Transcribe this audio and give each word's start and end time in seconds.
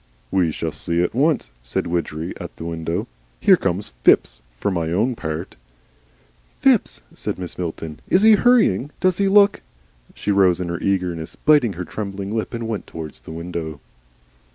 "We 0.31 0.49
shall 0.51 0.71
see 0.71 1.03
at 1.03 1.13
once," 1.13 1.51
said 1.61 1.85
Widgery, 1.85 2.33
at 2.39 2.55
the 2.55 2.65
window. 2.65 3.05
"Here 3.39 3.55
comes 3.55 3.93
Phipps. 4.03 4.41
For 4.57 4.71
my 4.71 4.91
own 4.91 5.15
part" 5.15 5.57
"Phipps!" 6.61 7.03
said 7.13 7.35
Mrs. 7.35 7.59
Milton. 7.59 7.99
"Is 8.09 8.23
he 8.23 8.31
hurrying? 8.33 8.89
Does 8.99 9.19
he 9.19 9.27
look" 9.27 9.61
She 10.15 10.31
rose 10.31 10.59
in 10.59 10.69
her 10.69 10.79
eagerness, 10.79 11.35
biting 11.35 11.73
her 11.73 11.85
trembling 11.85 12.35
lip, 12.35 12.55
and 12.55 12.67
went 12.67 12.87
towards 12.87 13.21
the 13.21 13.31
window. 13.31 13.79